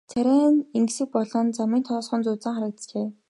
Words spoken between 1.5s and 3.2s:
замын тоосонд зузаан дарагджээ.